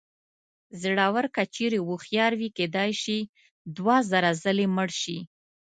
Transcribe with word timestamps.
زړور 0.81 1.25
که 1.35 1.43
چېرې 1.55 1.79
هوښیار 1.87 2.31
وي 2.39 2.49
کېدای 2.57 2.91
شي 3.01 3.17
دوه 3.75 3.95
زره 4.11 4.29
ځلې 4.43 4.65
مړ 4.75 4.89
شي. 5.01 5.17